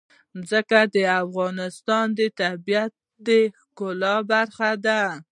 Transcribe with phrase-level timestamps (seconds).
[0.49, 2.91] ځمکه د افغانستان د طبیعت
[3.27, 5.01] د ښکلا برخه ده.